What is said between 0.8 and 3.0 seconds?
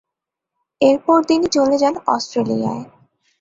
এরপর তিনি চলে যান অস্ট্রেলিয়ায়।